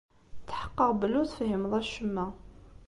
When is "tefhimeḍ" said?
1.27-1.73